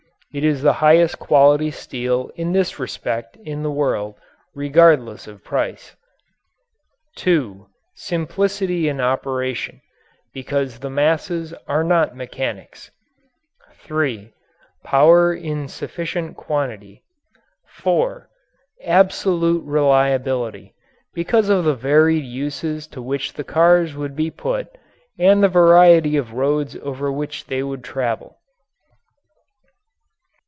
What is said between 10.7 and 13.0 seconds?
the masses are not mechanics.